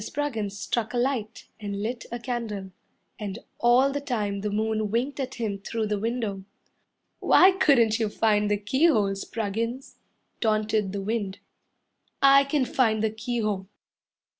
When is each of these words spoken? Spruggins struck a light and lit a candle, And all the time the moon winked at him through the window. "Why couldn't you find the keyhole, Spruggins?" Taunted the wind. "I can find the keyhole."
Spruggins 0.03 0.57
struck 0.57 0.95
a 0.95 0.97
light 0.97 1.45
and 1.59 1.83
lit 1.83 2.07
a 2.11 2.17
candle, 2.17 2.71
And 3.19 3.37
all 3.59 3.91
the 3.91 4.01
time 4.01 4.41
the 4.41 4.49
moon 4.49 4.89
winked 4.89 5.19
at 5.19 5.35
him 5.35 5.59
through 5.59 5.85
the 5.85 5.99
window. 5.99 6.43
"Why 7.19 7.51
couldn't 7.51 7.99
you 7.99 8.09
find 8.09 8.49
the 8.49 8.57
keyhole, 8.57 9.13
Spruggins?" 9.13 9.97
Taunted 10.39 10.91
the 10.91 11.03
wind. 11.03 11.37
"I 12.19 12.45
can 12.45 12.65
find 12.65 13.03
the 13.03 13.11
keyhole." 13.11 13.67